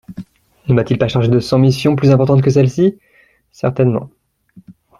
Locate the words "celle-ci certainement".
2.49-4.09